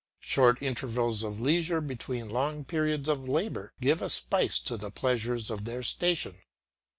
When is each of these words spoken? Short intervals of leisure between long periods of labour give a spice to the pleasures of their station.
Short 0.19 0.63
intervals 0.63 1.23
of 1.23 1.39
leisure 1.39 1.79
between 1.79 2.27
long 2.31 2.65
periods 2.65 3.07
of 3.07 3.29
labour 3.29 3.71
give 3.79 4.01
a 4.01 4.09
spice 4.09 4.57
to 4.61 4.75
the 4.75 4.89
pleasures 4.89 5.51
of 5.51 5.65
their 5.65 5.83
station. 5.83 6.37